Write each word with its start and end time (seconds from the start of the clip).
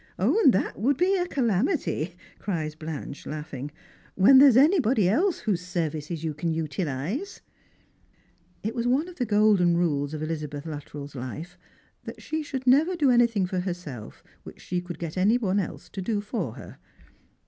"And 0.17 0.51
that 0.51 0.79
would 0.79 0.97
be 0.97 1.15
a 1.15 1.27
calamity," 1.27 2.17
cries 2.39 2.73
Blanche, 2.73 3.27
laughing, 3.27 3.69
"when 4.15 4.39
there 4.39 4.47
is 4.47 4.57
anybody 4.57 5.07
else 5.07 5.41
whose 5.41 5.61
services 5.63 6.23
you 6.23 6.33
can 6.33 6.51
utilise!" 6.51 7.41
It 8.63 8.73
was 8.73 8.87
one 8.87 9.07
of 9.07 9.17
the 9.17 9.27
golden 9.27 9.77
rules 9.77 10.15
of 10.15 10.23
Elizabeth 10.23 10.65
Luttrell's 10.65 11.13
life 11.13 11.55
that 12.05 12.19
she 12.19 12.41
should 12.41 12.65
never 12.65 12.95
do 12.95 13.11
anything 13.11 13.45
for 13.45 13.59
herself 13.59 14.23
which 14.41 14.59
she 14.59 14.81
could 14.81 14.97
get 14.97 15.17
any 15.17 15.37
one 15.37 15.59
else 15.59 15.87
to 15.89 16.01
do 16.01 16.19
for 16.19 16.53
her. 16.55 16.79